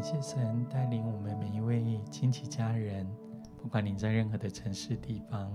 [0.00, 3.06] 感谢神带领我们每一位亲戚家人，
[3.58, 5.52] 不管你在任何的城市地方，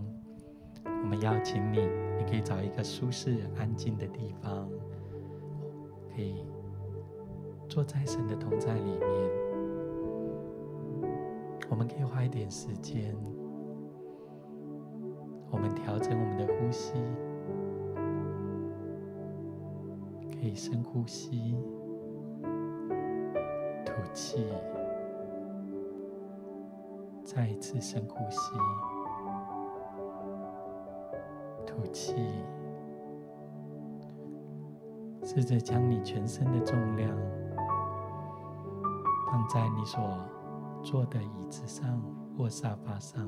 [0.84, 1.80] 我们邀请你，
[2.16, 4.70] 你可以找一个舒适安静的地方，
[6.16, 6.46] 可以
[7.68, 9.02] 坐在神的同在里面。
[11.68, 13.16] 我们可以花一点时间，
[15.50, 16.94] 我们调整我们的呼吸，
[20.40, 21.58] 可以深呼吸。
[24.06, 24.46] 吐气，
[27.24, 28.52] 再一次深呼吸，
[31.66, 32.14] 吐气。
[35.24, 37.10] 试着将你全身的重量
[39.26, 40.00] 放在你所
[40.84, 42.00] 坐的椅子上
[42.38, 43.28] 或沙发上。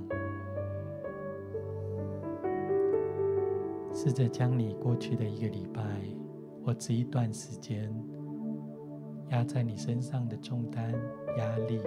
[3.92, 5.82] 试着将你过去的一个礼拜
[6.64, 7.92] 或这一段时间。
[9.30, 10.94] 压在你身上的重担、
[11.38, 11.82] 压力、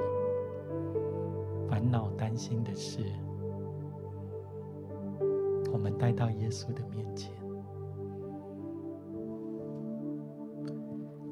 [1.68, 3.02] 烦恼、担心的事，
[5.72, 7.32] 我们带到耶稣的面前。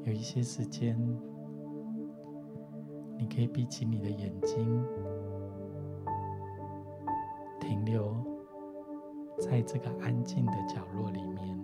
[0.03, 0.97] 有一些时间，
[3.17, 4.83] 你可以闭起你的眼睛，
[7.59, 8.15] 停留
[9.37, 11.58] 在这个安静的角落里面。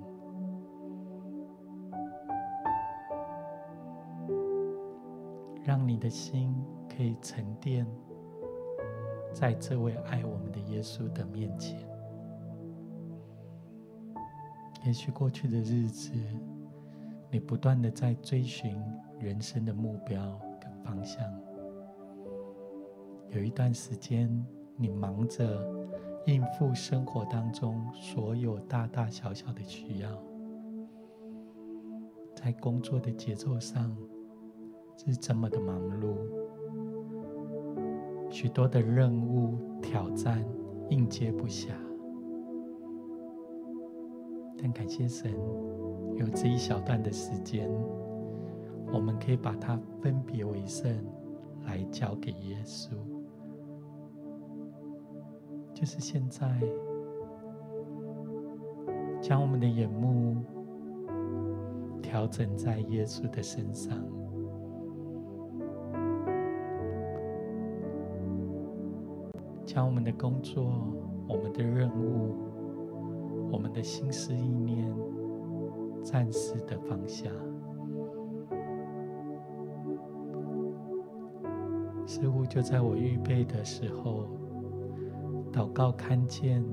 [5.75, 6.55] 让你的心
[6.87, 7.85] 可以沉淀
[9.33, 11.77] 在这位爱我们的耶稣的面前。
[14.85, 16.13] 也许过去的日子，
[17.29, 18.81] 你不断的在追寻
[19.19, 21.21] 人生的目标跟方向。
[23.31, 24.31] 有一段时间，
[24.77, 25.45] 你忙着
[26.25, 30.23] 应付生活当中所有大大小小的需要，
[32.33, 33.93] 在工作的节奏上。
[34.97, 36.15] 是这么的忙碌，
[38.29, 40.43] 许多的任务挑战
[40.89, 41.69] 应接不暇，
[44.57, 45.31] 但感谢神，
[46.15, 47.69] 有这一小段的时间，
[48.91, 50.91] 我们可以把它分别为圣，
[51.65, 52.93] 来交给耶稣。
[55.73, 56.59] 就是现在，
[59.21, 60.37] 将我们的眼目
[62.01, 63.95] 调整在耶稣的身上。
[69.75, 70.71] 将我们的工作、
[71.27, 72.33] 我们的任务、
[73.51, 74.89] 我们的心思意念
[76.01, 77.29] 暂时的放下，
[82.07, 84.29] 似乎就在我预备的时候，
[85.51, 86.63] 祷告看见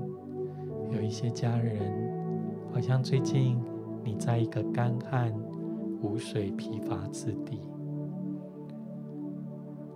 [0.89, 1.81] 有一些家人，
[2.71, 3.61] 好像最近
[4.01, 5.29] 你在一个干旱、
[6.01, 7.59] 无水、疲乏之地，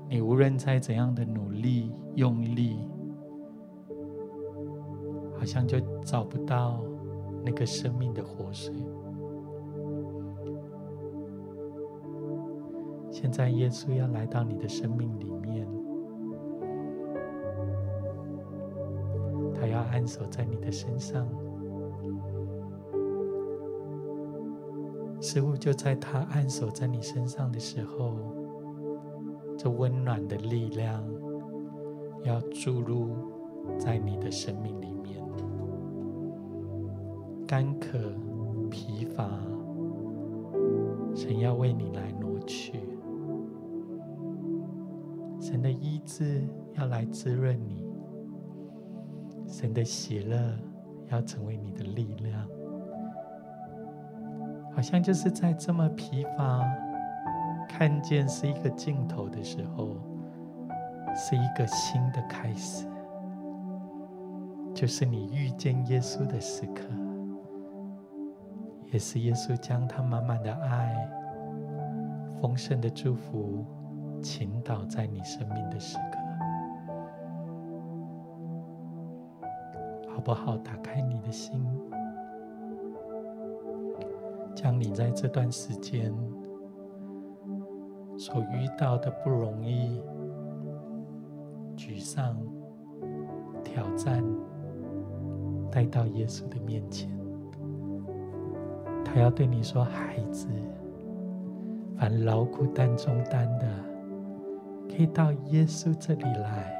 [0.09, 2.81] 你无论再怎样的努力、用力。
[5.37, 6.83] 好像就找不到
[7.43, 8.73] 那个生命的活水。
[13.09, 15.67] 现在耶稣要来到你的生命里面，
[19.55, 21.27] 他要按手在你的身上，
[25.19, 28.13] 似乎就在他按手在你身上的时候，
[29.57, 31.03] 这温暖的力量
[32.23, 33.15] 要注入
[33.79, 34.86] 在你的生命里。
[37.47, 37.97] 干渴、
[38.69, 39.25] 疲乏，
[41.15, 42.73] 神要为你来挪去；
[45.39, 47.85] 神的医治要来滋润你；
[49.47, 50.37] 神的喜乐
[51.09, 52.45] 要成为你的力量。
[54.75, 56.61] 好像就是在这么疲乏，
[57.69, 59.95] 看见是一个尽头的时候，
[61.15, 62.85] 是一个新的开始，
[64.73, 66.83] 就是你遇见耶稣的时刻。
[68.91, 71.09] 也是耶稣将他满满的爱、
[72.41, 73.65] 丰盛的祝福
[74.21, 76.19] 倾倒在你生命的时刻，
[80.09, 80.57] 好不好？
[80.57, 81.65] 打开你的心，
[84.55, 86.13] 将你在这段时间
[88.17, 90.01] 所遇到的不容易、
[91.75, 92.41] 沮丧、
[93.63, 94.23] 挑战，
[95.69, 97.16] 带到耶稣的面前。
[99.17, 100.47] 他要对你说：“孩子，
[101.97, 103.67] 凡劳苦担重担的，
[104.87, 106.71] 可以到耶稣这里来，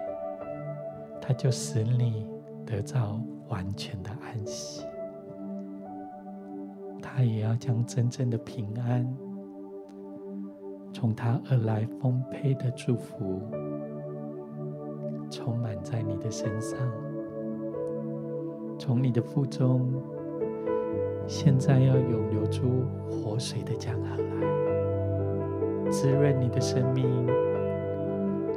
[1.20, 2.30] 他就使你
[2.64, 3.20] 得到
[3.50, 4.86] 完全的安息。
[7.02, 9.18] 他也要将真正的平安
[10.94, 13.42] 从他而来丰沛的祝福，
[15.32, 16.78] 充满在你的身上，
[18.78, 19.92] 从你的腹中，
[21.28, 27.06] 现在要涌流出活水的江河来，滋润你的生命，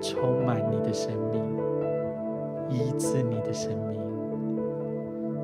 [0.01, 1.43] 充满你的生命，
[2.71, 4.01] 医治你的生命，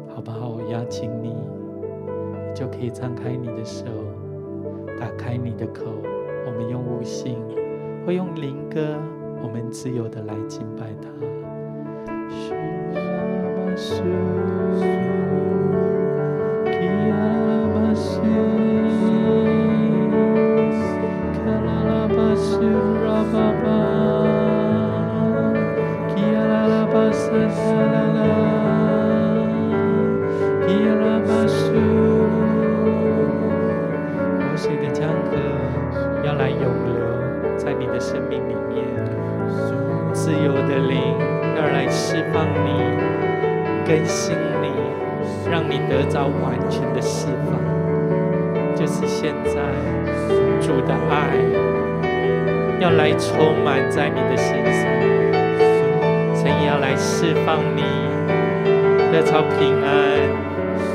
[0.08, 0.48] 好不好？
[0.48, 3.84] 我邀请你，你就可以张开你的手，
[4.98, 5.82] 打开你的口。
[6.46, 7.42] 我们用悟性，
[8.06, 8.96] 或用灵歌，
[9.42, 11.08] 我们自由的来敬拜他。
[37.98, 38.84] 生命里面，
[40.12, 40.98] 自由的灵
[41.56, 42.68] 要来释放你
[43.86, 44.70] 更新你，
[45.50, 47.58] 让你得到完全的释放，
[48.74, 49.60] 就是现在
[50.60, 51.36] 主的爱
[52.80, 54.82] 要来充满在你的身上，
[56.34, 57.82] 神要来释放你，
[59.12, 59.90] 得到平安，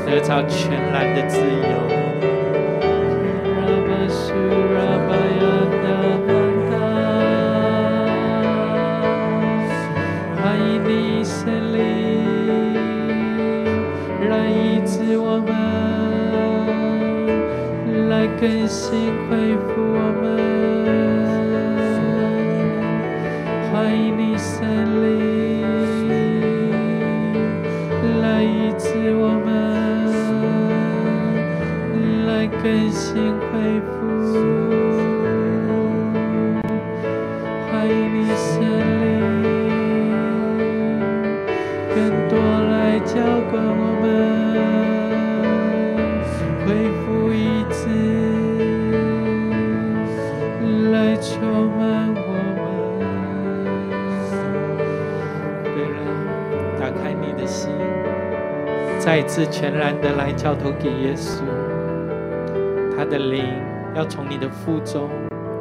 [0.06, 1.82] 得到全然的自由。
[18.22, 20.22] 来更新恢复我们，
[23.72, 24.62] 欢迎你森
[25.02, 25.10] 林
[28.20, 29.50] 来医治我们，
[32.28, 33.10] 来更新
[33.50, 33.90] 恢复，
[59.04, 61.40] 再一次全然的来交托给耶稣，
[62.96, 63.44] 他的灵
[63.96, 65.10] 要从你的腹中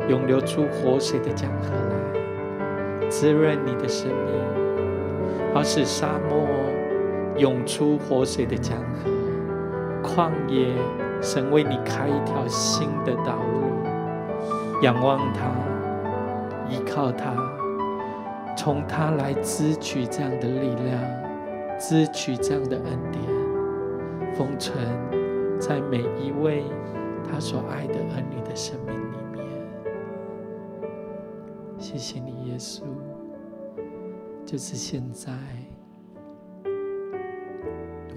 [0.07, 1.71] 涌流出活水的江河
[3.01, 6.47] 来，滋润你的生命，好使沙漠
[7.35, 9.09] 涌出活水的江河，
[10.03, 10.67] 旷野
[11.19, 14.83] 神为你开一条新的道路。
[14.83, 15.49] 仰望他，
[16.69, 17.33] 依靠他，
[18.55, 21.20] 从他来支取这样的力量。
[21.81, 23.23] 支取这样的恩典，
[24.35, 24.77] 封存
[25.59, 26.63] 在每一位
[27.27, 29.43] 他所爱的儿女的生命里面。
[31.79, 32.83] 谢谢你，耶稣，
[34.45, 35.33] 就是现在，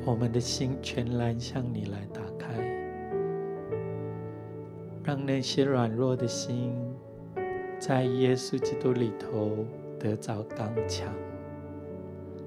[0.04, 2.62] 我们的心全然向你来打开，
[5.02, 6.75] 让那些软弱的心，
[7.78, 9.64] 在耶稣基督里头
[9.99, 11.09] 得着刚强。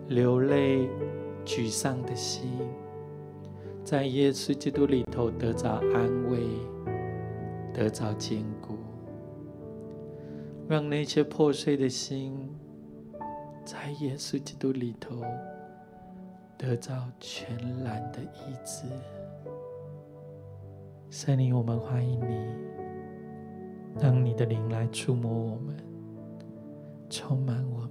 [0.07, 0.87] 流泪、
[1.45, 2.49] 沮丧的心，
[3.83, 6.39] 在耶稣基督里头得着安慰，
[7.73, 8.77] 得着坚固。
[10.69, 12.49] 让那些破碎的心，
[13.65, 15.21] 在耶稣基督里头
[16.57, 18.87] 得着全然的医治。
[21.09, 22.47] 圣灵，我们欢迎你，
[24.01, 25.75] 让你的灵来触摸我们，
[27.09, 27.86] 充满我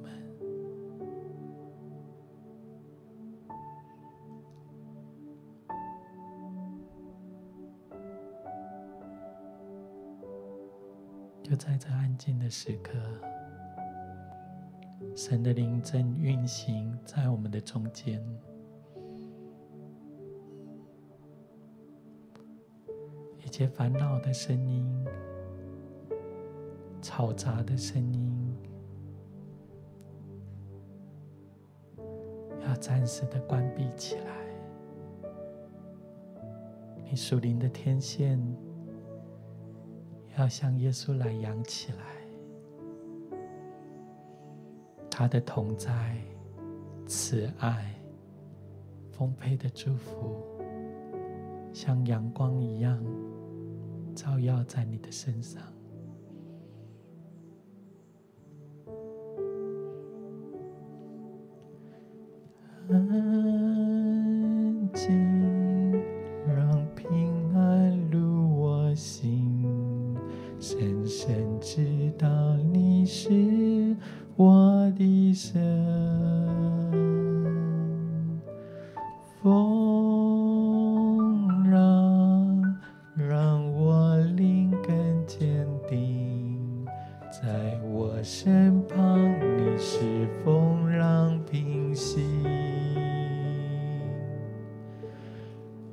[11.49, 12.99] 就在这安静的时刻，
[15.15, 18.21] 神的灵正运行在我们的中间，
[23.45, 25.07] 一切烦恼的声音、
[27.01, 28.53] 嘈杂的声音，
[32.65, 34.33] 要暂时的关闭起来。
[37.05, 38.66] 你属灵的天线。
[40.37, 41.99] 要向耶稣来扬起来，
[45.11, 46.19] 他的同在、
[47.07, 47.95] 慈爱、
[49.11, 50.37] 丰沛的祝福，
[51.73, 53.03] 像阳光一样
[54.15, 55.63] 照耀在你的身上。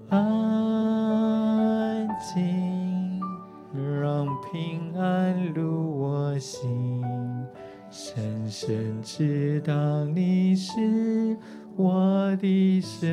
[0.10, 3.20] 安静
[4.02, 7.02] 让平安入我心。
[7.90, 11.38] 深深知道你是
[11.76, 13.13] 我的神，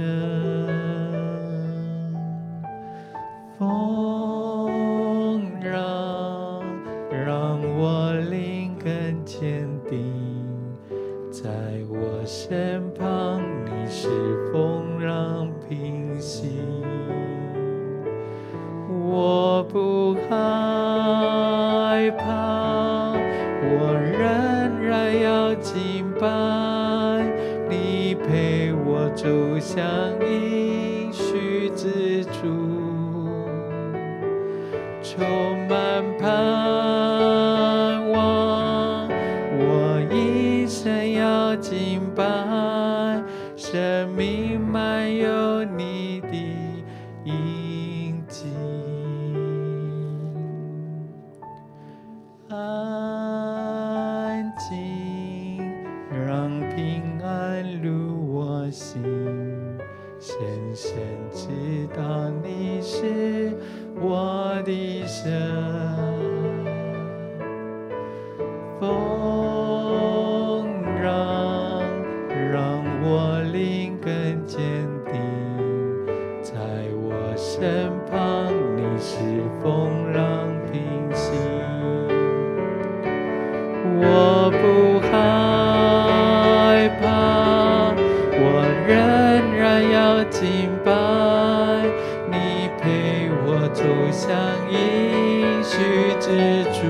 [96.31, 96.81] 许之处，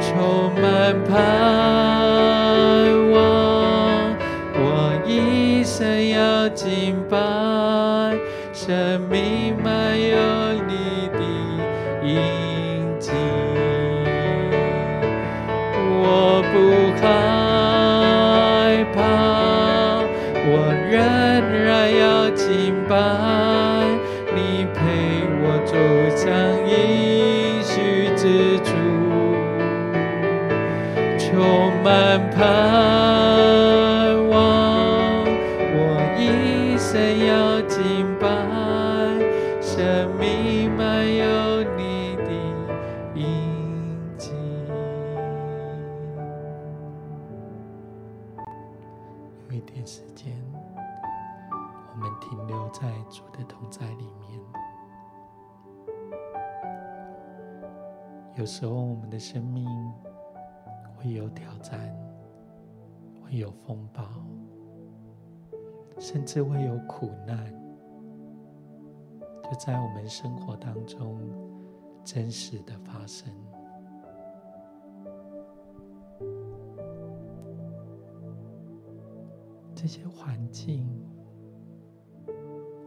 [0.00, 1.10] 充满盼
[1.84, 1.89] 望。
[59.20, 59.64] 生命
[60.96, 61.78] 会有挑战，
[63.22, 64.02] 会有风暴，
[65.98, 67.52] 甚至会有苦难，
[69.44, 71.20] 就在我们生活当中
[72.02, 73.30] 真实的发生。
[79.74, 80.88] 这些环境。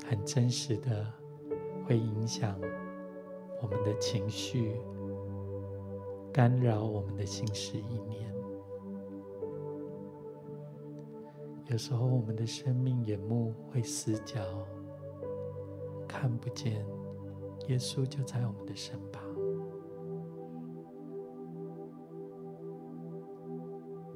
[0.06, 1.08] 很真实的，
[1.88, 2.60] 会影响
[3.62, 4.76] 我们的情绪，
[6.34, 8.34] 干扰我们的心思意念。
[11.68, 14.42] 有时候，我们的生命眼目会死角，
[16.08, 16.84] 看不见
[17.68, 19.24] 耶稣就在我们的身旁。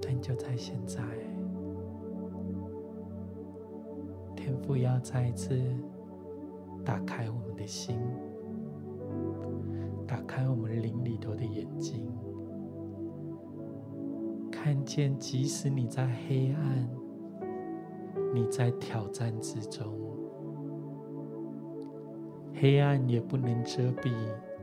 [0.01, 1.03] 但就在现在。
[4.35, 5.61] 天父要再一次
[6.83, 7.99] 打开我们的心，
[10.07, 12.09] 打开我们灵里头的眼睛，
[14.49, 16.89] 看见即使你在黑暗，
[18.33, 19.93] 你在挑战之中，
[22.53, 24.11] 黑暗也不能遮蔽，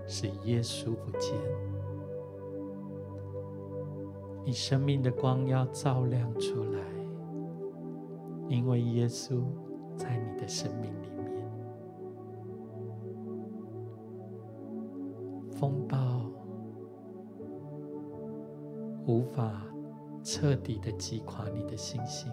[0.07, 1.39] 使耶稣不见。
[4.45, 6.81] 你生命的光要照亮出来，
[8.49, 9.43] 因为耶稣。
[9.97, 10.93] 在你的生命
[15.65, 15.97] 风暴
[19.07, 19.63] 无法
[20.23, 22.31] 彻底的击垮你的信心，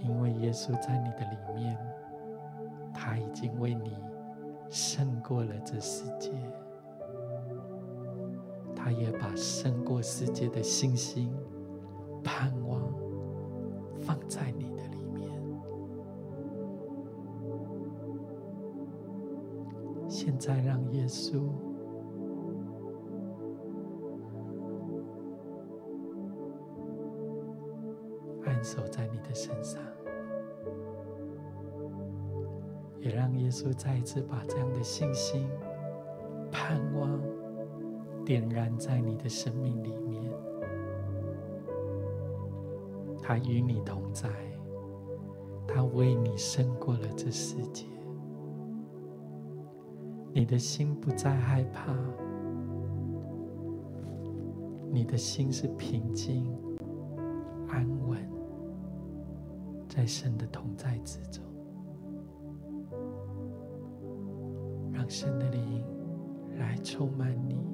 [0.00, 1.76] 因为耶稣在你的里面，
[2.94, 3.94] 他已经为你
[4.70, 6.32] 胜过了这世界。
[8.74, 11.30] 他也把胜过世界的信心、
[12.22, 12.50] 盼
[34.84, 35.48] 信心、
[36.52, 37.18] 盼望。
[38.24, 40.32] 点燃在你的生命里面，
[43.22, 44.30] 他与你同在，
[45.68, 47.84] 他为你胜过了这世界，
[50.32, 51.94] 你的心不再害怕，
[54.90, 56.50] 你的心是平静、
[57.68, 58.18] 安稳，
[59.86, 61.44] 在神的同在之中，
[65.04, 65.84] 让神的灵
[66.58, 67.73] 来充满你。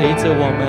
[0.00, 0.64] 陪着我们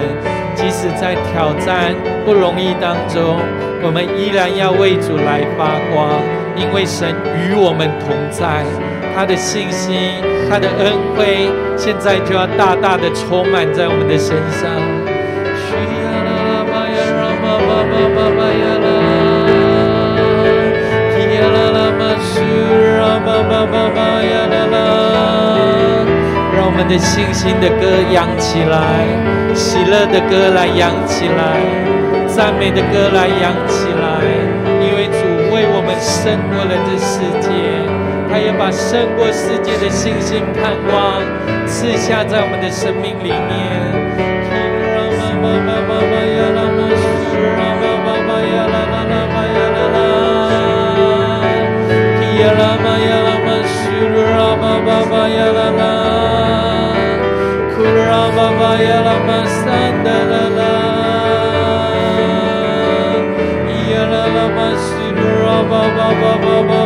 [0.53, 3.39] 即使在挑战不容易当中
[3.81, 6.19] 我们依然要为主来发光
[6.53, 8.65] 因为神与我们同在
[9.15, 14.67] 他的信心他的恩惠现在就要大大的充满在我们的身上。
[15.63, 19.21] 需要啦啦吧呀呀啦啦
[26.81, 29.05] 们的信心的歌扬起来，
[29.53, 31.61] 喜乐的歌来扬起来。
[32.27, 34.25] 赞美的歌来扬起来，
[34.81, 35.21] 因为主
[35.53, 37.51] 为我们胜过了这世界，
[38.31, 41.21] 他也把胜过世界的信心盼望
[41.67, 44.01] 赐下在我们的生命里面。
[54.61, 55.90] ba ba ba
[65.71, 66.80] ba ba ba ba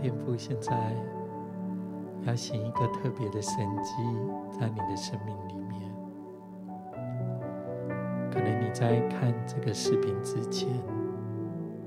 [0.00, 0.74] 天父现在
[2.22, 3.92] 要行一个特别的神迹，
[4.58, 5.92] 在你的生命里面。
[8.30, 10.68] 可能你在看这个视频之前，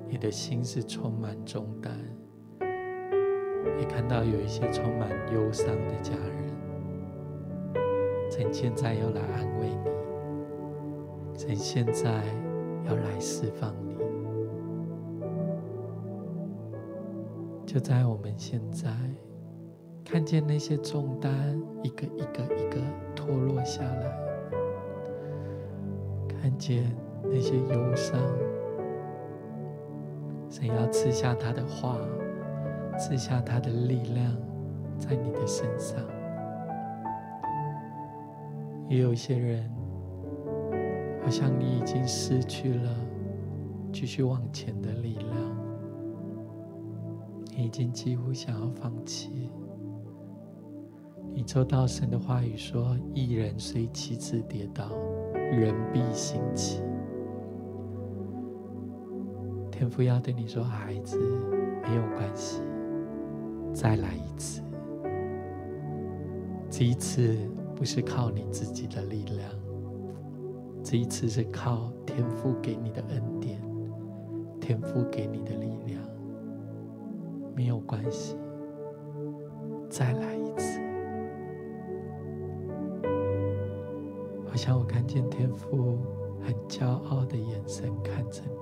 [0.08, 1.98] 你的心是充满重担，
[3.80, 6.54] 也看到有一些充满忧伤的家人。
[8.30, 12.24] 趁现在要来安慰你，趁现在
[12.86, 13.83] 要来释放。
[17.74, 18.88] 就在我们现在
[20.06, 22.80] 看见那些重担一个一个一个
[23.16, 24.16] 脱落下来，
[26.28, 28.16] 看见那些忧伤。
[30.52, 31.98] 神要赐下他的话，
[32.96, 34.38] 赐下他的力量
[35.00, 36.00] 在你的身上。
[38.88, 39.68] 也有些人，
[41.24, 42.96] 好像你已经失去了
[43.92, 45.43] 继续往前的力量，
[47.74, 49.50] 经几乎想要放弃。
[51.34, 54.92] 你抽到神的话语说：“一人虽七次跌倒，
[55.34, 56.84] 人必兴起。”
[59.72, 61.18] 天父要对你说：“孩子，
[61.82, 62.62] 没有关系，
[63.74, 64.62] 再来一次。
[66.70, 67.36] 这一次
[67.76, 69.50] 不是靠你自己的力量，
[70.84, 73.60] 这一次是靠天父给你的恩典，
[74.62, 76.00] 天父给你的力量。
[77.56, 78.38] 没有关系，
[79.90, 80.80] 再来一次。
[84.48, 85.98] 好像我看见天父
[86.42, 88.54] 很骄傲的眼神看着你。”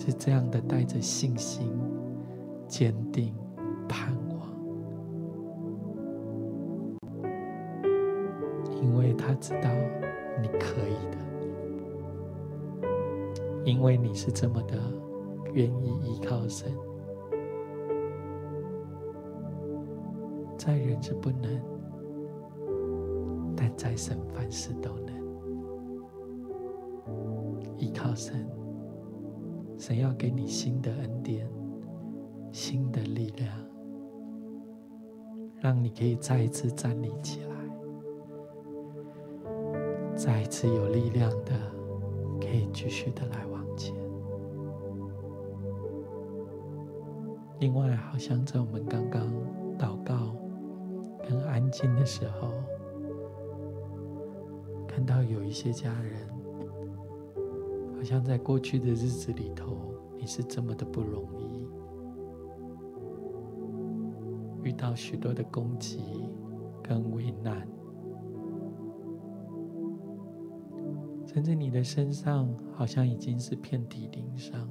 [0.00, 1.70] 是这样的，带着信心、
[2.66, 3.34] 坚定、
[3.86, 4.48] 盼望，
[8.80, 9.68] 因为他知道
[10.40, 11.18] 你可以的，
[13.64, 14.78] 因为你是这么的
[15.52, 16.72] 愿意依靠神，
[20.68, 21.62] 在人是不能，
[23.56, 25.14] 但在神凡事都能，
[27.78, 28.46] 依靠神。
[29.78, 31.48] 神要给你新的恩典，
[32.52, 33.50] 新的力量，
[35.58, 37.50] 让你可以再一次站立起来，
[40.14, 41.54] 再一次有力量的，
[42.38, 43.94] 可以继续的来往前。
[47.58, 49.32] 另外，好像在我们刚刚
[49.78, 50.36] 祷告
[51.28, 52.52] 很安静的时候，
[54.88, 56.26] 看到有一些家人。
[57.94, 59.76] 好像在过去的日子里头，
[60.16, 61.66] 你是这么的不容易，
[64.62, 66.30] 遇到许多的攻击
[66.80, 67.68] 跟危难，
[71.26, 74.70] 甚至你的身上好像已经是遍体鳞伤，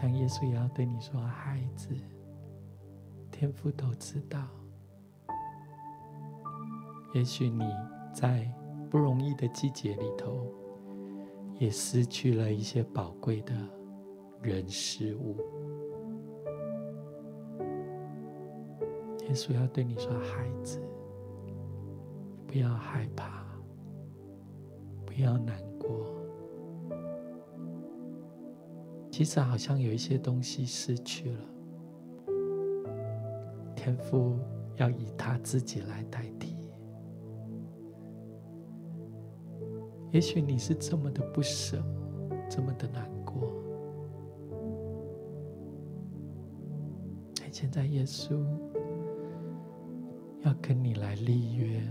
[0.00, 1.94] 像耶稣也要对你说：“孩子，
[3.30, 4.48] 天父都知道。”
[7.12, 7.64] 也许你
[8.14, 8.50] 在
[8.88, 10.46] 不容易的季节里头，
[11.58, 13.54] 也失去了一些宝贵的
[14.40, 15.36] 人事物。
[19.24, 20.80] 耶稣要对你说：“孩子，
[22.46, 23.44] 不要害怕，
[25.04, 25.60] 不要难
[29.20, 31.38] 其实好像有一些东西失去了，
[33.76, 34.38] 天父
[34.76, 36.56] 要以他自己来代替。
[40.10, 41.84] 也许你是这么的不舍，
[42.48, 43.52] 这么的难过。
[47.52, 48.42] 现在耶稣
[50.40, 51.82] 要跟你来立约，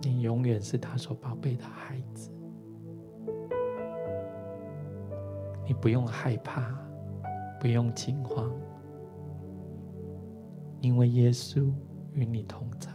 [0.00, 2.28] 你永远是他所宝贝的孩子。
[5.66, 6.74] 你不用害怕，
[7.60, 8.52] 不用惊慌，
[10.80, 11.72] 因为耶稣
[12.12, 12.90] 与你同在，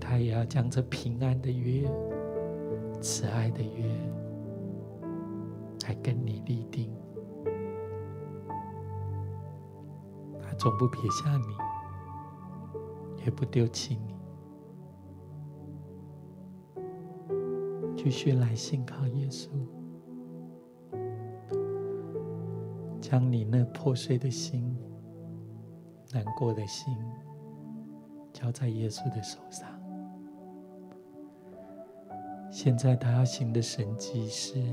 [0.00, 1.88] 他也要将这平安的约、
[3.00, 3.84] 慈爱的约
[5.86, 6.92] 来跟你立定。
[10.42, 14.14] 他总不撇下你，也不丢弃你，
[17.96, 19.48] 继续来信靠耶稣。
[23.12, 24.74] 将你那破碎的心、
[26.14, 26.96] 难过的心，
[28.32, 29.68] 交在耶稣的手上。
[32.50, 34.64] 现在他要行的神迹是，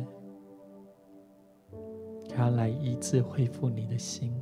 [2.30, 4.34] 他要来医治、恢复你的心，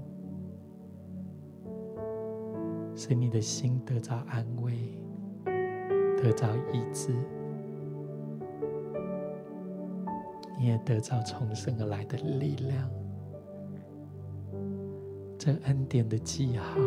[2.96, 4.96] 使你的心得着安慰，
[6.22, 7.16] 得着医治，
[10.60, 12.88] 你也得着重生而来的力量。
[15.48, 16.78] 这恩典的记号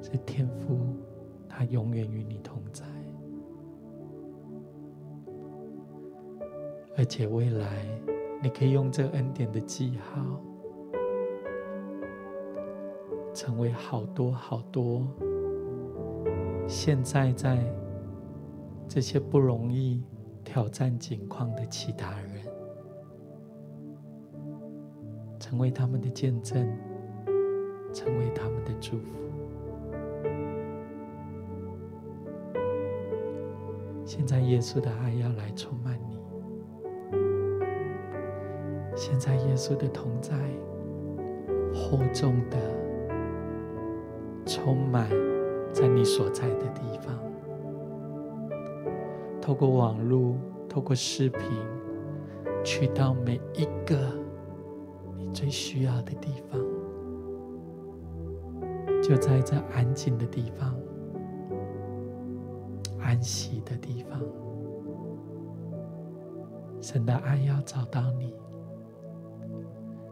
[0.00, 0.78] 是天父，
[1.46, 2.86] 他永远与你同在，
[6.96, 7.84] 而且未来
[8.42, 10.40] 你可以用这恩典的记号，
[13.34, 15.06] 成为好多好多
[16.66, 17.62] 现在在
[18.88, 20.02] 这些不容易
[20.42, 22.49] 挑战境况的其他人。
[25.50, 26.64] 成为他们的见证，
[27.92, 29.18] 成为他们的祝福。
[34.04, 36.20] 现在耶稣的爱要来充满你。
[38.94, 40.36] 现在耶稣的同在
[41.74, 42.56] 厚重的
[44.46, 45.10] 充满
[45.72, 47.18] 在你所在的地方。
[49.40, 50.36] 透过网络，
[50.68, 51.42] 透过视频，
[52.62, 54.19] 去到每一个。
[55.32, 56.60] 最需要的地方，
[59.02, 60.74] 就在这安静的地方、
[63.00, 64.20] 安息的地方。
[66.80, 68.34] 神的爱要找到你，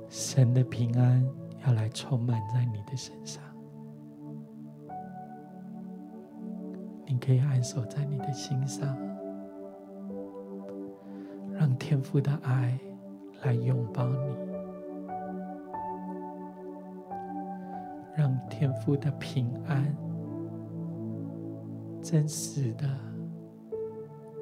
[0.08, 1.26] 神的平安
[1.66, 3.42] 要来充满在你的身上。
[7.06, 8.96] 你可以安守在你的心上，
[11.54, 12.78] 让天父的爱
[13.42, 14.47] 来拥抱你。
[18.48, 19.96] 天父的平安
[22.02, 22.88] 真实的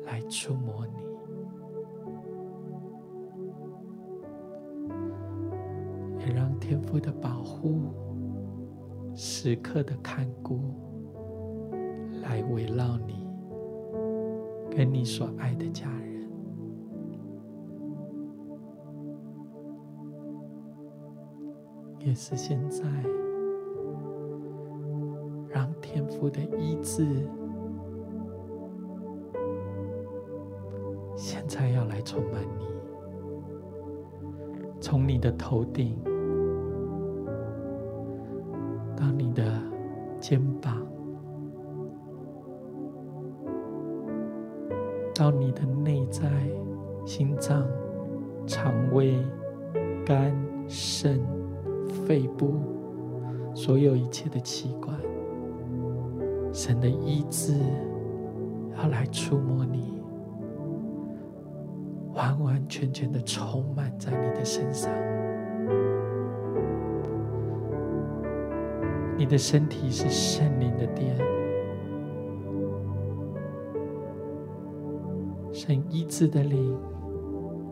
[0.04, 0.92] 来触摸你，
[6.20, 7.92] 也让天父的保护
[9.14, 10.60] 时刻的看顾
[12.22, 13.26] 来围绕你，
[14.70, 16.30] 跟你所爱的家人，
[21.98, 22.84] 也是现在。
[25.96, 27.06] 天赋的医治，
[31.16, 32.66] 现在要来充满你，
[34.78, 35.98] 从你的头顶
[38.94, 39.42] 到你的
[40.20, 40.87] 肩膀，
[45.14, 46.30] 到你的内在、
[47.06, 47.66] 心脏、
[48.46, 49.16] 肠胃、
[50.04, 50.37] 肝、
[50.68, 51.18] 肾、
[51.88, 52.52] 肺部，
[53.54, 54.94] 所有一切的器官。
[56.56, 57.52] 神的医治
[58.78, 60.00] 要来触摸你，
[62.14, 64.90] 完完全全的充满在你的身上。
[69.18, 71.14] 你的身体是圣灵的殿，
[75.52, 76.74] 神医治的灵、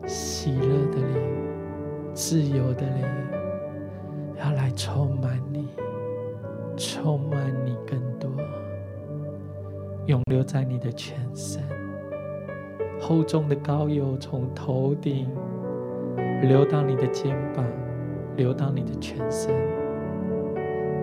[0.05, 3.03] 喜乐的灵、自由的灵，
[4.37, 5.69] 要来充满你，
[6.77, 8.04] 充满你跟。
[10.07, 11.63] 永留在你的全身，
[13.01, 15.27] 厚重的膏油从头顶
[16.43, 17.65] 流到你的肩膀，
[18.37, 19.51] 流到你的全身，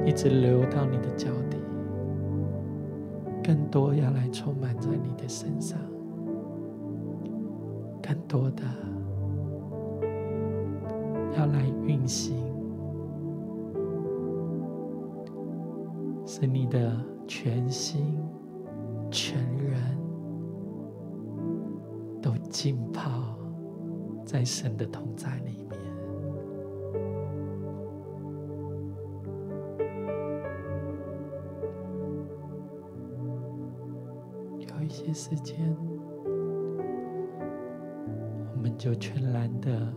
[0.06, 1.58] 一直流到你的脚底，
[3.42, 5.76] 更多要来充满在你的身上，
[8.00, 8.62] 更多的
[11.36, 12.36] 要来运行，
[16.24, 18.21] 使你的全心。
[19.12, 19.78] 全人
[22.20, 23.38] 都浸泡
[24.24, 25.78] 在神的同在里面。
[34.58, 35.76] 有一些时间。
[38.62, 39.92] 我们就全然的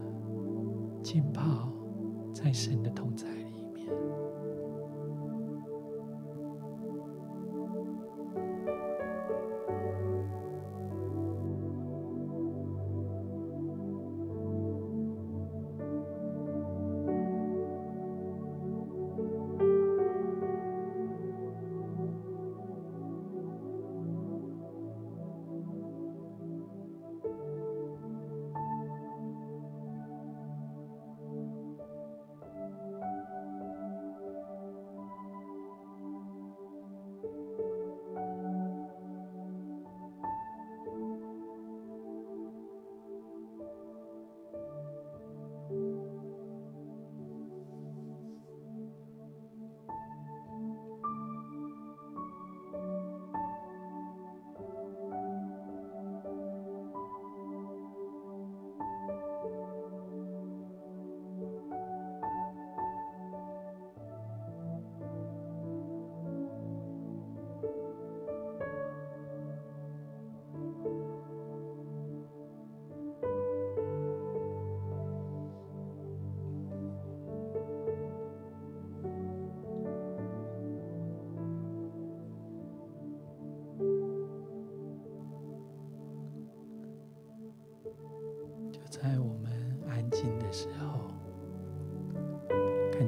[1.03, 1.69] 浸泡
[2.33, 3.63] 在神的同在里。
[3.71, 3.87] 面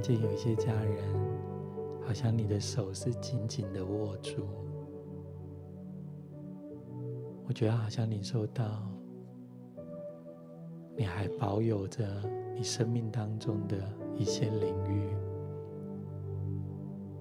[0.08, 1.04] 见有一些家人，
[2.08, 4.46] 好像你的手是紧紧的握住，
[7.46, 8.90] 我觉得好像你受到，
[10.96, 12.08] 你还保有着
[12.56, 13.76] 你生命当中的
[14.16, 15.10] 一些领域，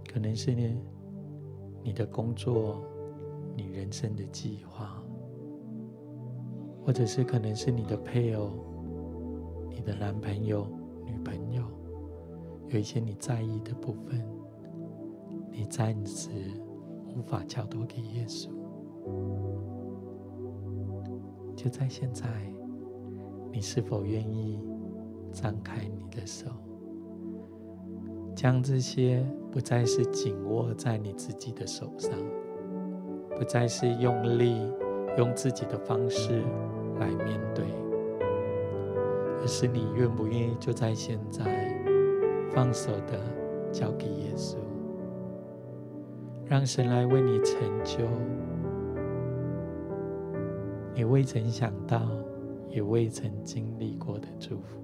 [0.08, 0.80] 可能是你
[1.82, 2.84] 你的工作，
[3.56, 5.02] 你人生的计划。
[6.84, 8.48] 或者是可能是你的配偶、
[9.68, 10.68] 你的男朋友、
[11.04, 11.64] 女朋友，
[12.68, 14.24] 有一些你在意的部分，
[15.50, 16.30] 你暂时
[17.16, 18.48] 无法交托给耶稣。
[21.54, 22.26] 就在现在，
[23.52, 24.60] 你是否愿意
[25.32, 26.46] 张开你的手，
[28.34, 32.12] 将这些不再是紧握在你自己的手上，
[33.36, 34.70] 不再是用力
[35.16, 36.42] 用自己的方式。
[36.98, 37.62] 来面对，
[39.42, 41.44] 而是你愿不愿意就在现在
[42.56, 43.20] 放手的
[43.70, 44.56] 交给耶稣，
[46.46, 47.98] 让神来为你成就
[50.94, 52.00] 你未曾想到
[52.70, 54.80] 也未曾经历过的祝福。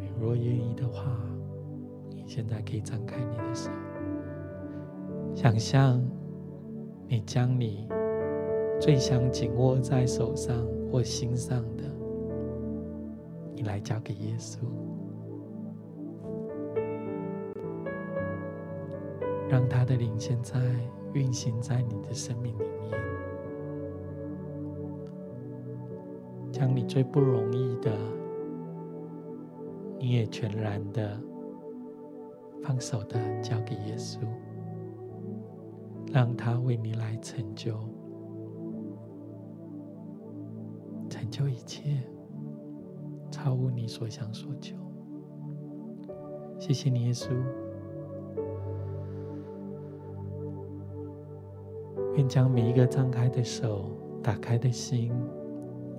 [0.00, 1.04] 你若愿意的话，
[2.10, 3.70] 你现在可以张开你的手，
[5.36, 6.04] 想象
[7.06, 7.88] 你将你。
[8.80, 11.84] 最想紧握在手上或心上的，
[13.60, 14.56] 你来交给耶稣，
[19.50, 20.58] 让他的灵现在
[21.12, 22.98] 运行在你的生命里面，
[26.50, 27.94] 将你最不容易的，
[29.98, 31.20] 你也全然的
[32.62, 34.20] 放手的交给耶稣，
[36.10, 37.78] 让他为你来成就。
[41.10, 42.02] 成就一切，
[43.42, 44.76] 超乎你所想所求。
[46.58, 47.30] 谢谢你，耶稣。
[52.16, 55.10] 愿将每一个张开的手、打开的心，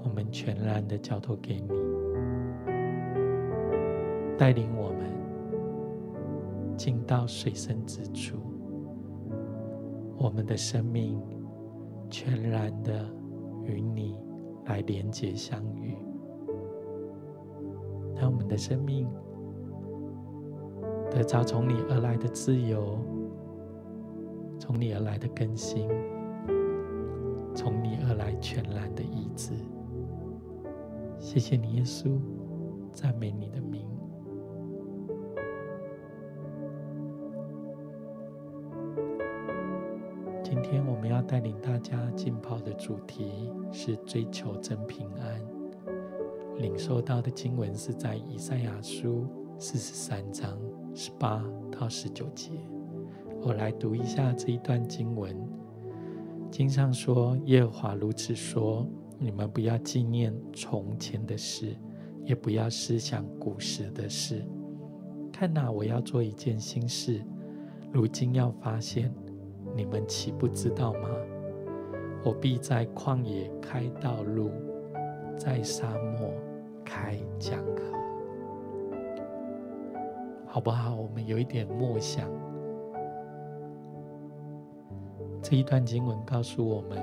[0.03, 1.69] 我们全然的交托给你，
[4.37, 8.37] 带领我们进到水深之处，
[10.15, 11.19] 我们的生命
[12.07, 13.03] 全然的
[13.65, 14.15] 与你。
[14.67, 15.97] 来连结相遇，
[18.21, 19.09] 让我们的生命
[21.09, 22.99] 得着从你而来的自由，
[24.59, 25.89] 从你而来的更新，
[27.55, 29.53] 从你而来全然的医治。
[31.17, 32.19] 谢谢你，耶稣，
[32.93, 33.89] 赞美你的名。
[40.43, 45.50] 今天我们要带领大家浸泡的主题是追求真平安。
[46.61, 49.25] 领受到的经文是在以赛亚书
[49.57, 50.55] 四十三章
[50.93, 52.51] 十八到十九节。
[53.41, 55.35] 我来读一下这一段经文。
[56.51, 58.87] 经上说：“耶和华如此说，
[59.17, 61.75] 你们不要纪念从前的事，
[62.25, 64.45] 也不要思想古时的事。
[65.33, 67.23] 看哪，我要做一件新事，
[67.91, 69.11] 如今要发现。”
[69.73, 71.09] 你们岂不知道吗？
[72.25, 74.51] 我必在旷野开道路，
[75.37, 76.30] 在沙漠
[76.93, 77.83] 开讲课，
[80.45, 80.93] 好不好？
[80.93, 82.29] 我们有一点默想。
[85.41, 87.01] 这一段经文告诉我们，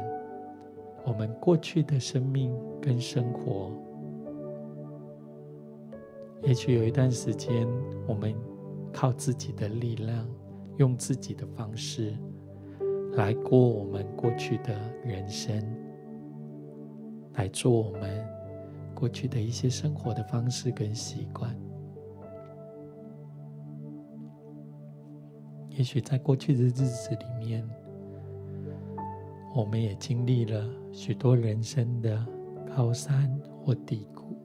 [1.07, 3.71] 我们过去的生命跟生活，
[6.43, 7.67] 也许有一段时间，
[8.07, 8.35] 我们
[8.93, 10.29] 靠自己的力量，
[10.77, 12.15] 用自己的方式。
[13.15, 15.59] 来过我们过去的人生，
[17.37, 18.28] 来做我们
[18.99, 21.57] 过去的一些生活的方式跟习惯。
[25.69, 27.65] 也许在过去的日子里面，
[29.55, 32.27] 我们也经历了许多人生的
[32.77, 33.33] 高山
[33.63, 34.37] 或低谷。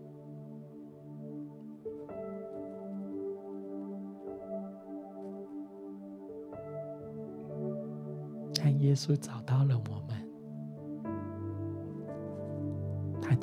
[8.53, 9.62] 但耶稣找到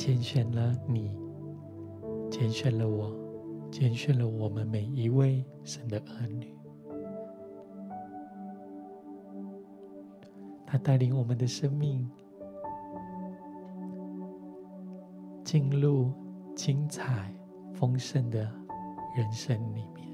[0.01, 1.14] 拣选了你，
[2.30, 3.14] 拣选了我，
[3.70, 6.57] 拣选了我们每一位神的儿女。
[10.66, 12.11] 他带领我们的生命
[15.44, 16.11] 进入
[16.57, 17.30] 精彩
[17.74, 18.40] 丰盛的
[19.14, 20.09] 人生里面。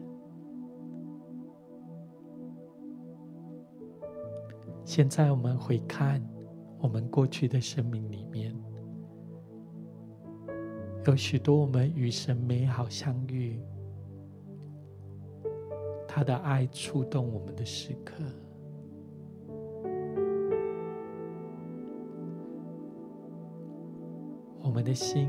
[4.84, 6.20] 现在我们回看
[6.80, 8.52] 我们过去的生命里面，
[11.06, 13.60] 有许多我们与神美好相遇，
[16.08, 18.14] 他的爱触动我们的时刻，
[24.60, 25.28] 我们的心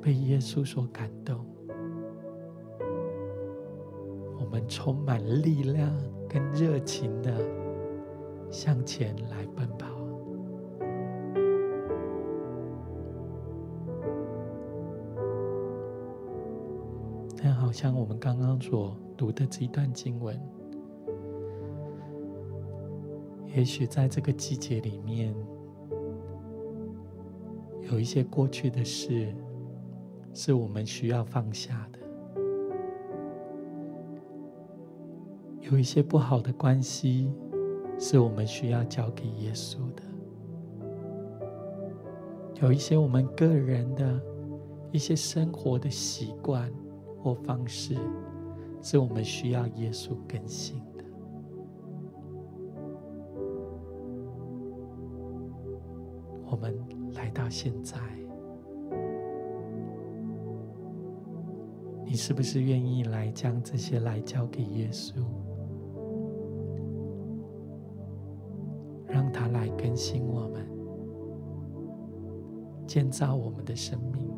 [0.00, 1.44] 被耶稣所感动，
[4.40, 5.94] 我们充满力量
[6.26, 7.32] 跟热情的。
[8.50, 9.91] 向前来奔跑，
[17.72, 20.38] 像我们刚刚所读的这一段经文，
[23.56, 25.34] 也许在这个季节里面，
[27.90, 29.34] 有一些过去的事
[30.34, 31.98] 是我们需要放下的，
[35.62, 37.32] 有一些不好的关系。
[37.98, 40.02] 是我们需要交给耶稣的。
[42.60, 44.20] 有一些我们个人的
[44.90, 46.68] 一些生活的习惯
[47.22, 47.96] 或方式，
[48.80, 51.04] 是我们需要耶稣更新的。
[56.44, 56.76] 我们
[57.14, 57.96] 来到现在，
[62.04, 65.14] 你是不是愿意来将这些来交给耶稣？
[69.06, 70.66] 让他来更新我们，
[72.86, 74.31] 建造我们的生命，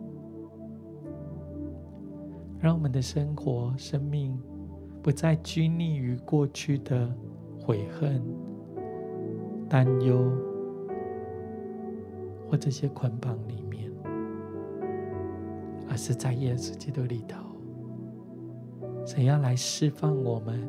[2.65, 4.41] 让我们的生活、生命
[5.03, 7.15] 不再拘泥于过去的
[7.61, 8.25] 悔恨、
[9.69, 10.33] 担忧
[12.49, 13.93] 或这些捆绑里面，
[15.91, 17.37] 而是在耶稣基督里头，
[19.05, 20.67] 怎样来释放我们、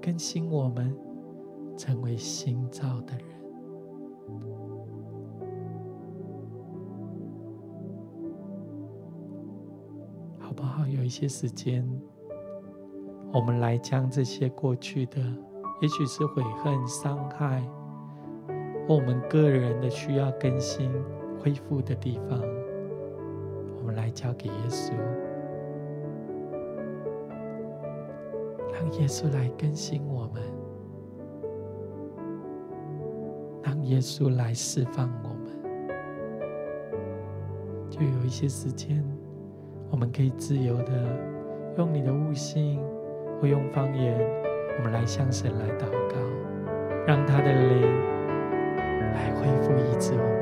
[0.00, 0.96] 更新我们，
[1.76, 3.26] 成为新造的人。
[11.06, 11.88] 一些时间，
[13.32, 15.20] 我们来将这些过去的，
[15.80, 17.62] 也许是悔恨、伤害，
[18.88, 20.90] 或我们个人的需要更新、
[21.38, 22.40] 恢复的地方，
[23.78, 24.92] 我们来交给耶稣，
[28.72, 30.42] 让耶稣来更新我们，
[33.62, 35.52] 让耶稣来释放我们，
[37.88, 39.15] 就有一些时间。
[39.90, 40.92] 我们可以自由的
[41.78, 42.80] 用你的悟性，
[43.40, 44.18] 或用方言，
[44.78, 46.16] 我们来向神来祷告，
[47.06, 47.82] 让他的灵
[49.14, 50.36] 来恢复医治我们。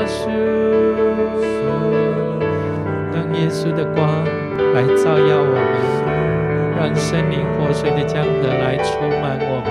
[0.00, 0.24] 耶稣，
[3.12, 4.00] 当耶稣的光
[4.72, 5.76] 来照耀我们，
[6.78, 9.68] 让生灵破碎的江河来充满我们，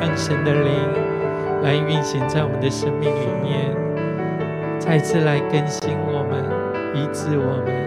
[0.00, 0.72] 让神的灵
[1.62, 3.76] 来运行在我们的生命里面，
[4.78, 6.42] 再次来更新我们，
[6.94, 7.77] 医治我们。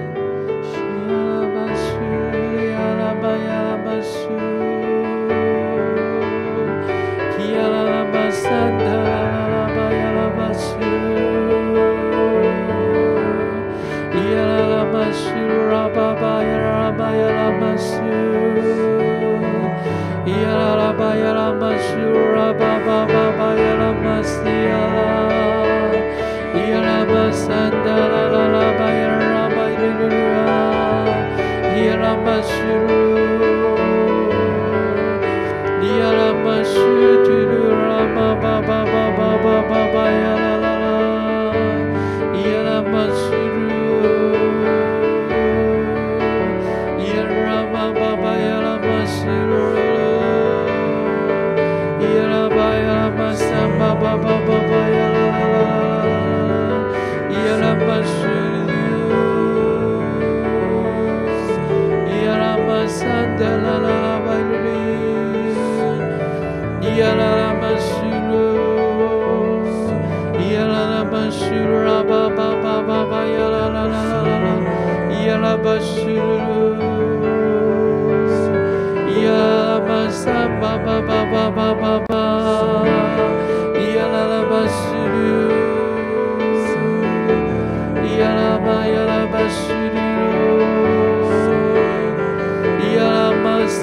[36.73, 37.10] 是。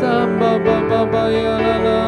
[0.00, 2.07] samba ba ba ba ya la la.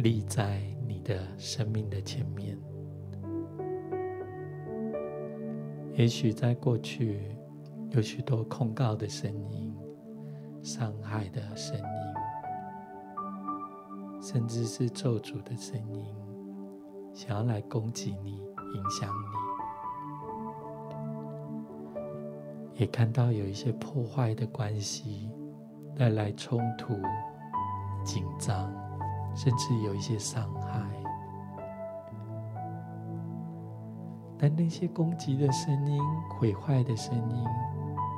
[0.00, 2.56] 立在你的生命的前面。
[5.94, 7.36] 也许在过去
[7.90, 9.76] 有许多控告的声音、
[10.62, 11.82] 伤害的声音，
[14.22, 16.06] 甚至是咒诅的声音，
[17.12, 18.38] 想要来攻击你、
[18.74, 19.14] 影响你。
[22.80, 25.30] 也看到有一些破坏的关系，
[25.94, 26.94] 带来冲突、
[28.02, 28.72] 紧张。
[29.34, 30.82] 甚至有一些伤害，
[34.38, 37.44] 但那些攻击的声音、毁坏的声音，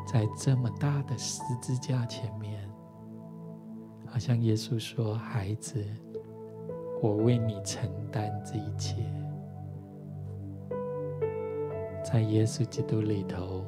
[0.07, 2.69] 在这么大的十字架前面，
[4.07, 5.85] 好像耶稣说：“孩子，
[7.03, 8.97] 我为你承担这一切，
[12.05, 13.65] 在耶稣基督里头，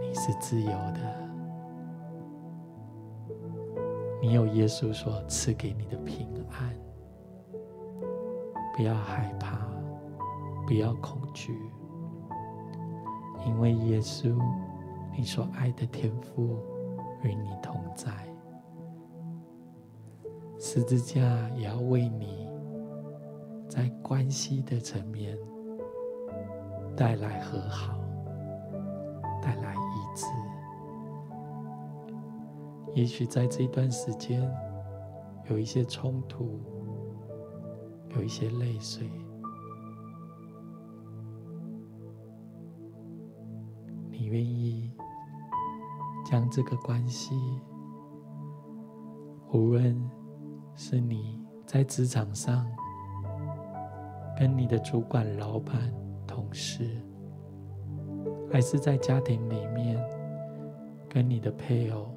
[0.00, 1.27] 你是自由的。”
[4.28, 6.78] 你有耶稣所赐给你的平安，
[8.76, 9.66] 不要害怕，
[10.66, 11.58] 不要恐惧，
[13.46, 14.38] 因为耶稣，
[15.16, 16.58] 你所爱的天父
[17.22, 18.12] 与你同在。
[20.58, 22.50] 十字架也要为你
[23.66, 25.38] 在关系的层面
[26.94, 27.97] 带来和好，
[32.98, 34.42] 也许在这一段时间
[35.48, 36.60] 有一些冲突，
[38.16, 39.08] 有一些泪水，
[44.10, 44.90] 你愿意
[46.28, 47.36] 将这个关系，
[49.52, 49.96] 无论
[50.74, 52.66] 是你在职场上
[54.36, 55.94] 跟你的主管、老板、
[56.26, 57.00] 同事，
[58.52, 60.04] 还是在家庭里面
[61.08, 62.12] 跟你的配偶，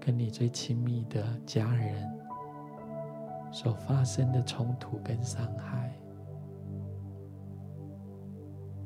[0.00, 2.10] 跟你最亲密的家人
[3.52, 5.94] 所发生的冲突跟伤害，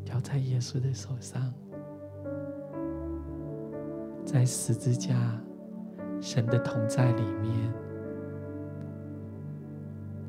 [0.05, 1.55] 交在耶稣的手上，
[4.25, 5.41] 在十字架
[6.21, 7.73] 神的同在里面，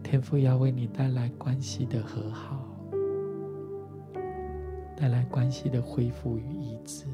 [0.03, 2.63] 天父要为你带来关系的和好，
[4.95, 7.05] 带来关系的恢复与医治。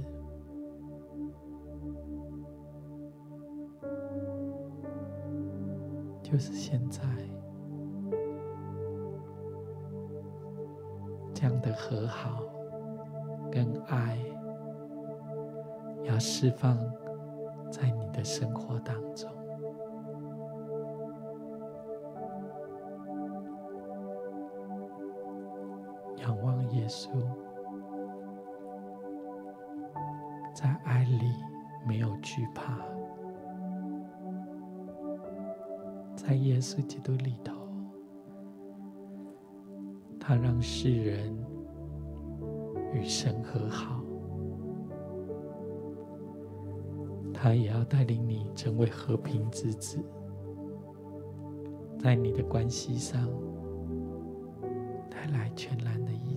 [6.31, 7.01] 就是现在，
[11.33, 12.41] 这样的和好
[13.51, 14.17] 跟爱，
[16.03, 16.77] 要释放
[17.69, 19.29] 在你的生活当中。
[26.15, 27.09] 仰望耶稣，
[30.53, 31.29] 在爱里
[31.85, 32.90] 没有惧怕。
[36.61, 37.53] 稣基督里头，
[40.19, 41.35] 他让世人
[42.93, 44.03] 与神和好，
[47.33, 49.97] 他也要带领你成为和平之子，
[51.97, 53.27] 在你的关系上
[55.09, 56.30] 带来全然的医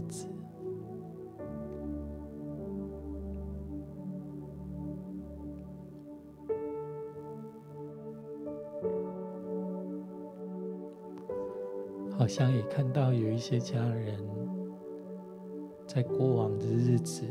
[12.34, 12.52] 想。
[12.52, 14.18] 也看到有一些家人，
[15.86, 17.24] 在过往的日子，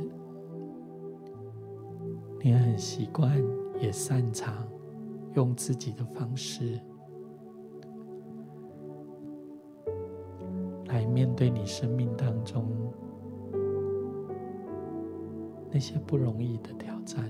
[2.42, 3.38] 你很习惯，
[3.82, 4.66] 也擅长
[5.34, 6.80] 用自己的方式
[10.86, 12.66] 来面对你生命当中
[15.70, 17.30] 那些不容易的挑战，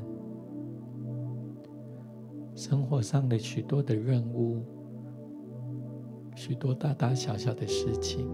[2.53, 4.61] 生活上的许多的任务。
[6.45, 8.29] 许多大大小小的事情，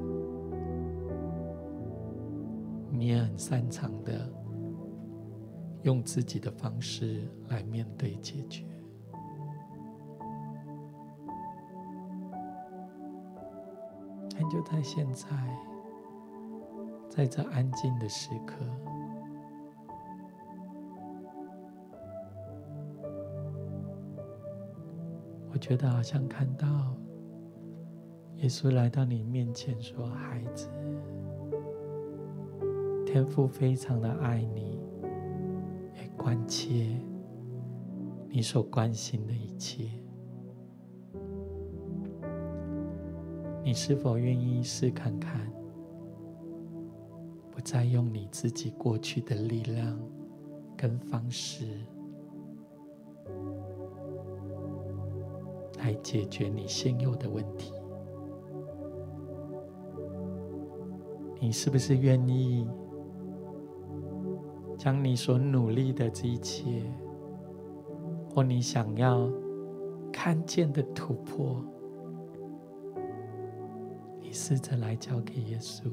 [2.89, 4.27] 你也很擅长的
[5.83, 8.65] 用自己的方式来面对解决。
[14.33, 15.27] 但就在现在，
[17.07, 18.55] 在这安静的时刻，
[25.53, 26.67] 我觉得好像看到。
[28.41, 30.69] 耶稣来到你面前说：“孩子，
[33.05, 34.79] 天父非常的爱你，
[35.95, 36.97] 也关切
[38.29, 39.89] 你所关心的一切。
[43.61, 45.51] 你是否愿意试看看，
[47.51, 49.99] 不再用你自己过去的力量
[50.77, 51.65] 跟方式
[55.79, 57.73] 来解决你现有的问题？”
[61.39, 62.67] 你是不是愿意
[64.77, 66.83] 将你所努力的这一切，
[68.29, 69.29] 或你想要
[70.11, 71.63] 看见的突破，
[74.21, 75.89] 你试着来交给耶稣？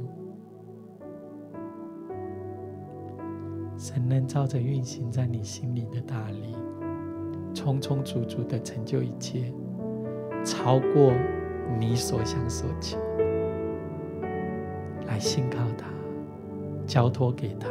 [3.76, 6.57] 神能照着运行在你心里的大力，
[7.55, 9.53] 充充足足的成就一切，
[10.44, 11.12] 超过
[11.78, 12.99] 你所想所求。
[15.07, 15.87] 来信靠他，
[16.87, 17.69] 交托给他，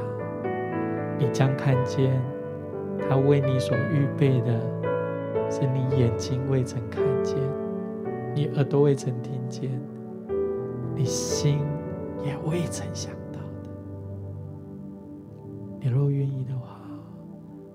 [1.18, 2.22] 你将看见
[3.08, 4.60] 他为你所预备的，
[5.50, 7.38] 是你眼睛未曾看见，
[8.34, 9.70] 你耳朵未曾听见，
[10.96, 11.60] 你心
[12.24, 13.70] 也未曾想到的。
[15.80, 16.80] 你若愿意的话，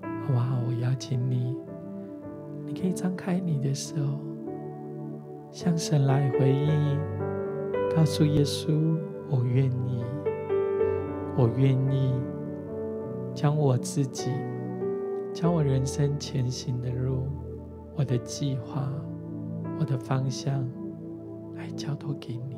[0.01, 0.57] 好不好？
[0.67, 1.55] 我邀请你，
[2.65, 3.95] 你可以张开你的手，
[5.51, 6.99] 向神来回应，
[7.95, 8.97] 告诉耶稣。
[9.31, 10.03] 我愿意，
[11.37, 12.13] 我愿意
[13.33, 14.29] 将我自己，
[15.33, 17.29] 将我人生前行的路，
[17.95, 18.91] 我的计划，
[19.79, 20.67] 我的方向，
[21.55, 22.57] 来交托给你。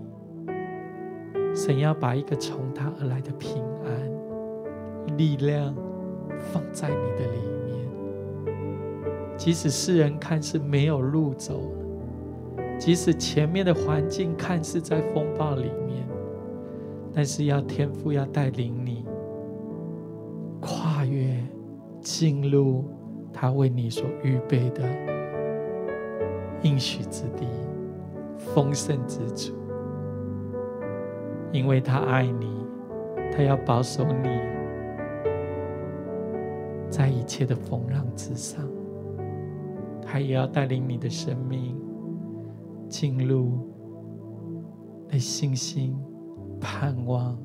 [1.56, 5.76] 神要把一个从他而来的平安、力量
[6.52, 7.88] 放在你的里面，
[9.38, 11.62] 即使世人看似没有路走，
[12.80, 16.08] 即使前面的环境看似在风暴里面，
[17.14, 19.06] 但是要天父要带领你
[20.60, 21.38] 跨越，
[22.02, 22.86] 进入
[23.32, 24.82] 他为你所预备的
[26.64, 27.46] 应许之地、
[28.38, 29.54] 丰盛之处，
[31.52, 32.66] 因为他爱你，
[33.32, 34.30] 他要保守你，
[36.90, 38.66] 在一切的风浪之上。
[40.02, 41.76] 他也要带领你的生命
[42.88, 43.58] 进入
[45.10, 45.98] 那信心、
[46.64, 47.38] 盼望、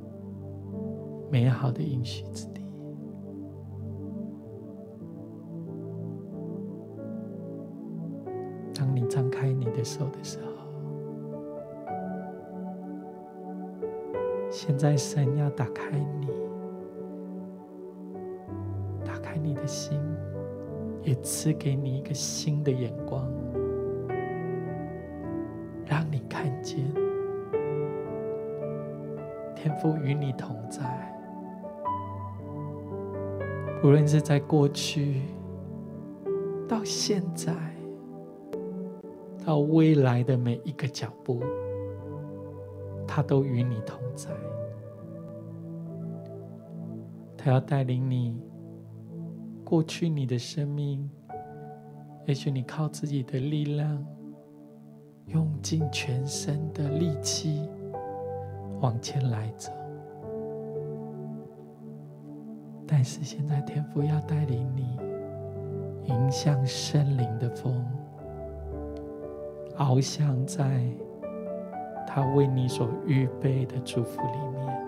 [1.29, 2.62] 美好的应许之地。
[8.73, 10.53] 当你张开你的手的时候，
[14.49, 16.29] 现在神要打开你，
[19.05, 20.01] 打开你的心。
[21.05, 23.27] 也赐给你一个新的眼光，
[29.69, 30.83] 天父与你同在。
[33.85, 35.21] 无论是在过去、
[36.66, 37.55] 到现在、
[39.45, 41.43] 到未来的每一个脚步，
[43.07, 44.31] 他都与你同在。
[47.37, 48.41] 他要带领你。
[49.62, 51.11] 过去你的生命，
[52.25, 54.03] 也许你靠自己的力量，
[55.27, 57.69] 用尽全身的力气
[58.81, 59.72] 往前来走。
[62.87, 64.99] 但是现在天父要带领你
[66.05, 67.85] 迎向圣灵的风，
[69.76, 70.83] 翱翔在
[72.07, 74.87] 他为你所预备的祝福里面，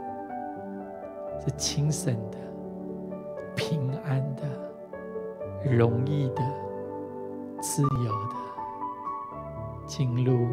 [1.41, 2.39] 是轻省的、
[3.55, 4.43] 平安的。
[5.63, 6.43] 容易的、
[7.61, 8.37] 自由的，
[9.87, 10.49] 进入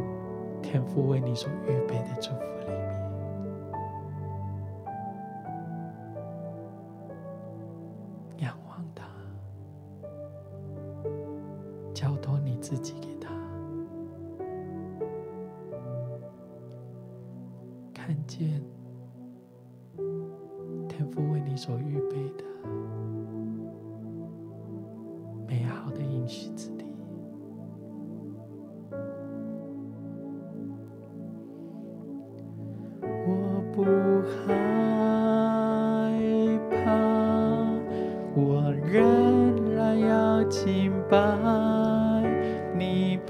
[0.62, 2.77] 天父为你所预备的祝福里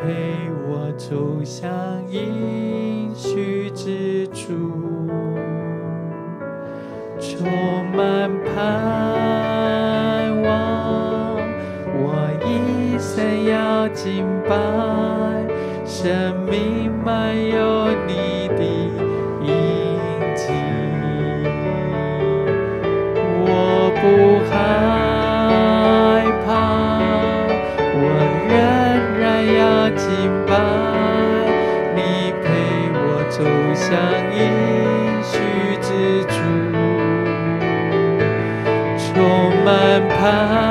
[0.08, 1.70] 陪我走向
[2.10, 4.54] 应许之处，
[7.20, 7.46] 充
[7.94, 11.36] 满盼望，
[11.92, 14.56] 我一生要敬拜，
[15.84, 17.87] 生命漫游。
[40.28, 40.67] time.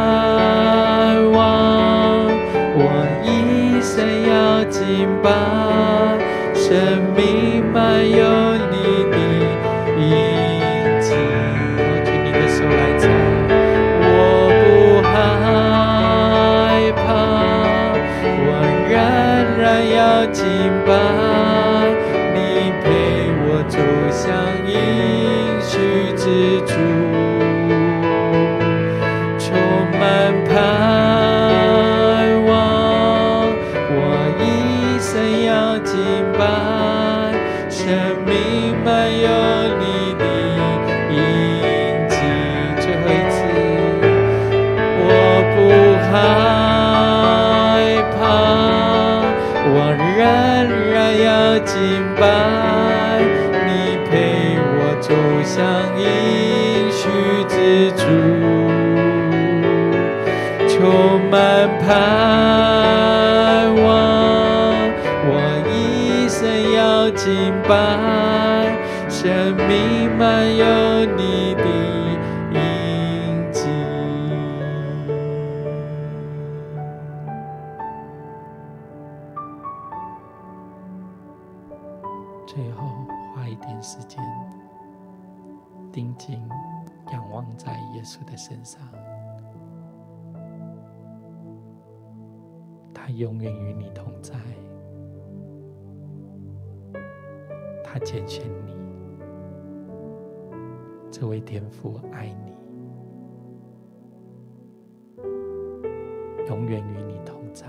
[67.69, 68.77] 白，
[69.09, 70.65] 生命满有
[71.17, 71.65] 你的
[72.53, 73.61] 印记。
[82.47, 82.87] 最后
[83.35, 84.23] 花一点时间。
[85.93, 86.47] 定睛
[87.11, 88.81] 仰望，在耶稣的身上。
[92.93, 94.35] 他永远与你同在。
[97.99, 98.77] 他拣选你，
[101.11, 102.53] 这位天父爱你，
[106.47, 107.67] 永远与你同在。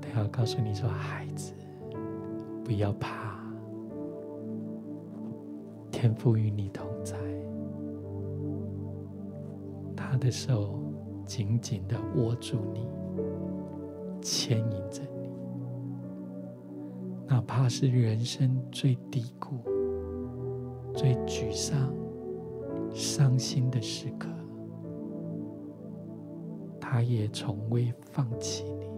[0.00, 1.52] 他要告诉你说：“孩子，
[2.64, 3.44] 不要怕，
[5.90, 7.14] 天父与你同在。”
[9.94, 10.80] 他的手
[11.26, 12.88] 紧紧的握住你，
[14.22, 15.02] 牵引着，
[17.28, 19.58] 哪怕是人生最低谷、
[20.94, 21.92] 最沮丧、
[22.92, 24.28] 伤心的时刻，
[26.80, 28.88] 他也从未放弃你。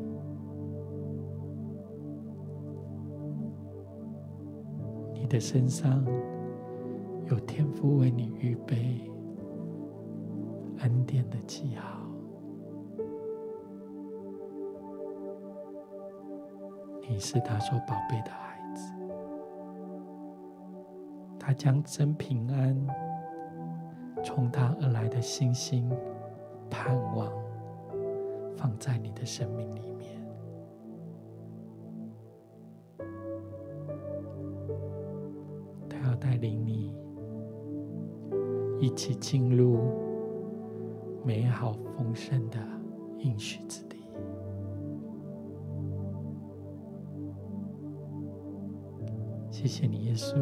[5.13, 6.05] 你的身上
[7.29, 9.11] 有天父为你预备。
[10.83, 12.00] 恩典的记号，
[17.11, 18.95] 你是他所宝贝的孩子，
[21.41, 22.87] 他将真平安
[24.23, 25.91] 从他而来的信心、
[26.71, 27.29] 盼望
[28.57, 30.25] 放在你的生命里面，
[35.89, 36.95] 他要带领你
[38.79, 39.81] 一起进入。
[41.23, 42.59] 美好丰盛的
[43.19, 43.90] 应许之地
[49.61, 50.39] 谢谢你，耶稣，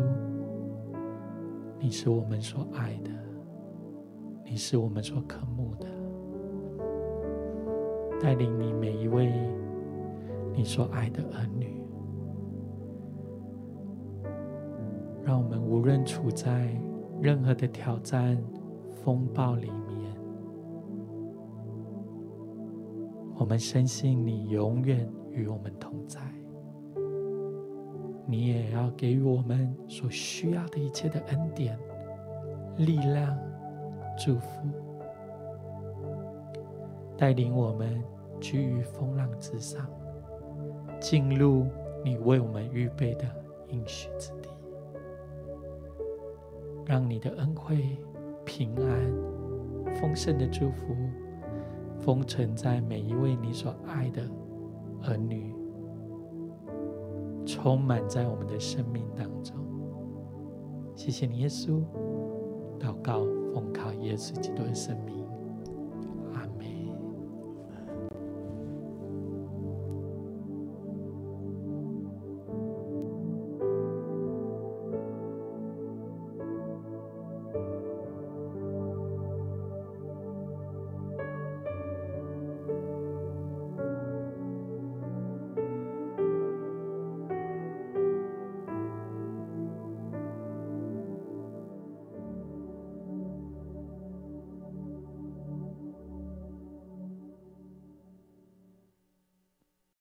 [1.80, 3.10] 你是我们所爱的，
[4.44, 5.88] 你是我们所渴慕的，
[8.20, 9.32] 带领你每一位
[10.54, 11.82] 你所爱的儿女，
[15.24, 16.80] 让我们无论处在
[17.20, 18.40] 任何的挑战、
[19.02, 20.16] 风暴里面。
[23.34, 26.20] 我们深信你永远与我们同在，
[28.30, 31.78] 你也要给予我们所需要的一切的恩典、
[32.76, 33.34] 力量、
[34.18, 34.68] 祝福，
[37.16, 38.04] 带领我们
[38.38, 39.88] 居于风浪之上，
[41.00, 41.66] 进入
[42.04, 43.24] 你为我们预备的
[43.68, 44.50] 应许之地，
[46.84, 47.96] 让你的恩惠、
[48.44, 50.94] 平安、丰盛的祝福。
[52.00, 54.22] 封存在每一位你所爱的
[55.02, 55.52] 儿女，
[57.48, 59.56] 充满在我们的生命当中。
[60.94, 61.82] 谢谢你，耶稣。
[62.78, 63.24] 祷告，
[63.54, 65.26] 奉靠耶稣基督的生命。